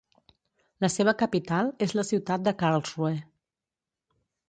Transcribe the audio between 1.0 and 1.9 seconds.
capital